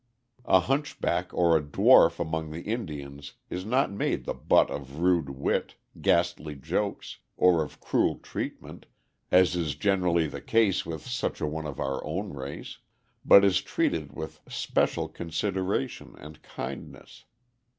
[0.45, 5.29] A hunchback or a dwarf among the Indians is not made the butt of rude
[5.29, 8.87] wit, ghastly jokes, or of cruel treatment,
[9.31, 12.79] as is generally the case with such a one of our own race,
[13.23, 17.25] but is treated with special consideration and kindness.